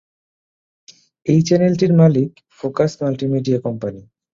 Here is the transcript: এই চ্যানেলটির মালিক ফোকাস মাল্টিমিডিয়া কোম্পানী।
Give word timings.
এই 1.25 1.39
চ্যানেলটির 1.41 1.93
মালিক 1.93 2.29
ফোকাস 2.59 2.91
মাল্টিমিডিয়া 3.01 3.59
কোম্পানী। 3.59 4.01